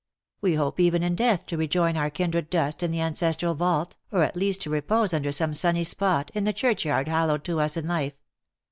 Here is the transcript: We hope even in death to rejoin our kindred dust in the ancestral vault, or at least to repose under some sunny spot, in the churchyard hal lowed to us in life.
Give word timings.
We 0.41 0.55
hope 0.55 0.79
even 0.79 1.03
in 1.03 1.13
death 1.13 1.45
to 1.45 1.57
rejoin 1.57 1.95
our 1.95 2.09
kindred 2.09 2.49
dust 2.49 2.81
in 2.81 2.89
the 2.89 3.01
ancestral 3.01 3.53
vault, 3.53 3.97
or 4.11 4.23
at 4.23 4.35
least 4.35 4.61
to 4.61 4.71
repose 4.71 5.13
under 5.13 5.31
some 5.31 5.53
sunny 5.53 5.83
spot, 5.83 6.31
in 6.33 6.43
the 6.43 6.53
churchyard 6.53 7.07
hal 7.07 7.27
lowed 7.27 7.43
to 7.43 7.59
us 7.59 7.77
in 7.77 7.85
life. 7.87 8.13